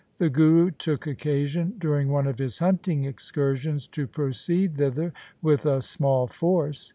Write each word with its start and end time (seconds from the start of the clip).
The 0.17 0.31
Guru 0.31 0.71
took 0.71 1.05
occasion 1.05 1.75
during 1.77 2.07
one 2.09 2.25
of 2.25 2.39
his 2.39 2.57
hunting 2.57 3.03
excursions 3.05 3.85
to 3.89 4.07
proceed 4.07 4.77
thither 4.77 5.13
with 5.43 5.67
a 5.67 5.79
small 5.83 6.25
force. 6.25 6.89